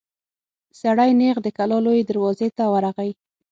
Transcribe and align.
سړی 0.79 1.11
نېغ 1.19 1.37
د 1.43 1.47
کلا 1.57 1.77
لويي 1.85 2.03
دروازې 2.09 2.47
ته 2.57 2.63
ورغی. 2.73 3.11